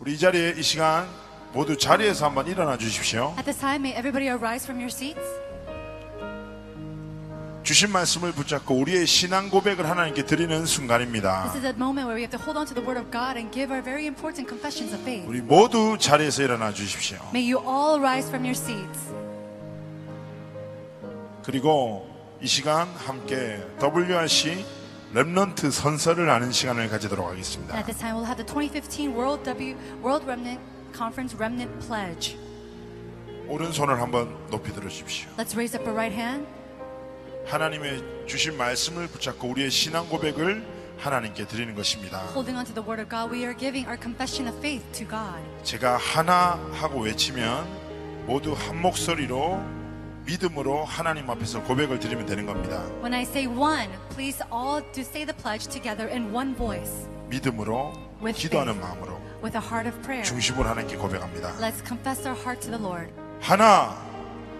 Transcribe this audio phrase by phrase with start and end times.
[0.00, 1.06] 우리 이 자리에 이 시간
[1.52, 3.34] 모두 자리에서 한번 일어나 주십시오.
[3.36, 5.20] At this time, may everybody arise from your seats.
[7.62, 11.52] 주신 말씀을 붙잡고 우리의 신앙 고백을 하나님께 드리는 순간입니다.
[11.52, 13.36] This is a moment where we have to hold on to the word of God
[13.36, 15.28] and give our very important confessions of faith.
[15.28, 17.18] 우리 모두 자리에서 일어나 주십시오.
[17.34, 19.12] May you all rise from your seats.
[21.44, 22.08] 그리고
[22.40, 24.64] 이 시간 함께 WRC
[25.14, 27.76] 랩런트 선서를 하는 시간을 가지도록 하겠습니다.
[27.76, 30.60] at this time, we'll have the 2015 World W World Remnant
[30.94, 32.38] Conference Remnant Pledge.
[33.48, 35.28] 오른손을 한번 높이 들어 주십시오.
[35.36, 36.46] Let's raise up our right hand.
[37.46, 40.64] 하나님의 주신 말씀을 붙잡고 우리의 신앙 고백을
[40.98, 42.20] 하나님께 드리는 것입니다.
[42.30, 45.08] Holding on to the word of God, we are giving our confession of faith to
[45.08, 45.42] God.
[45.64, 47.66] 제가 하나 하고 외치면
[48.26, 49.60] 모두 한 목소리로
[50.24, 52.82] 믿음으로 하나님 앞에서 고백을 드리면 되는 겁니다.
[53.02, 57.92] When I say one, please all do say the pledge together in one voice 믿음으로
[58.22, 58.86] With 기도하는 faith.
[58.86, 60.24] 마음으로 with a heart of prayer.
[60.24, 61.52] 중심으로 하나님께 고백합니다.
[61.58, 63.12] Let's confess our heart to the Lord.
[63.40, 63.96] 하나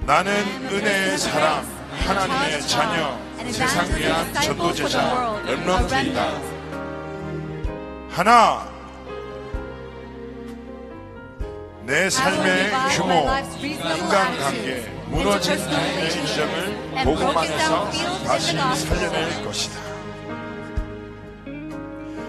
[0.07, 0.33] 나는
[0.73, 1.65] 은혜의 사람
[2.07, 3.19] 하나님의 자녀
[3.51, 6.41] 세상 위한 전도제자 렘넌트이다.
[8.09, 8.71] 하나
[11.85, 13.27] 내 삶의 규모
[13.61, 17.91] 인간관계 무너진 내 일정을 복음 안에서
[18.25, 19.81] 다시 살려낼 것이다.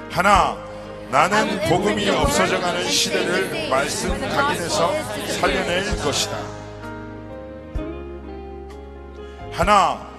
[0.09, 0.57] 하나
[1.11, 4.93] 나는 복음이 없어져가는 시대를 말씀 각인해서
[5.27, 6.37] 살려낼 것이다.
[9.51, 10.09] 하나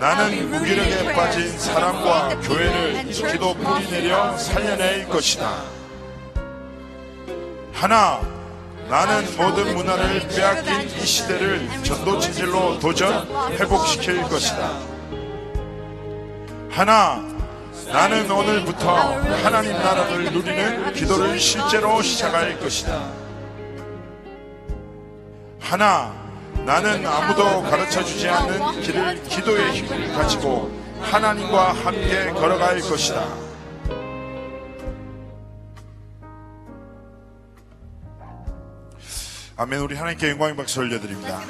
[0.00, 5.62] 나는 무기력에 빠진 사람과 교회를 기도 뿌리 내려 살려낼 것이다.
[7.72, 8.37] 하나
[8.88, 14.70] 나는 모든 문화를 빼앗긴 이 시대를 전도 체질로 도전 회복시킬 것이다.
[16.70, 17.22] 하나
[17.92, 18.94] 나는 오늘부터
[19.42, 22.98] 하나님 나라를 누리는 기도를 실제로 시작할 것이다.
[25.60, 26.14] 하나
[26.64, 30.70] 나는 아무도 가르쳐 주지 않는 길을 기도의 힘을 가지고
[31.02, 33.47] 하나님과 함께 걸어갈 것이다.
[39.58, 39.80] 아멘.
[39.80, 41.40] 우리 하나님께 영광의 박수 올려드립니다.